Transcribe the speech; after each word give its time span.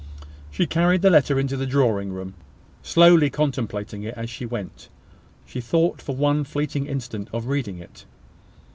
She 0.49 0.65
carried 0.65 1.03
the 1.03 1.11
letter 1.11 1.39
into 1.39 1.55
the 1.55 1.67
drawing 1.67 2.11
room, 2.11 2.33
slowly 2.81 3.29
contemplating 3.29 4.01
it 4.01 4.15
as 4.17 4.31
she 4.31 4.47
went. 4.47 4.89
She 5.45 5.61
thought, 5.61 6.01
for 6.01 6.15
one 6.15 6.43
fleeting 6.43 6.87
instant, 6.87 7.27
of 7.31 7.45
reading 7.45 7.77
it. 7.77 8.05